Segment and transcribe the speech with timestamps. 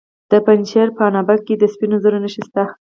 [0.31, 2.63] د پنجشیر په عنابه کې د سپینو زرو نښې شته.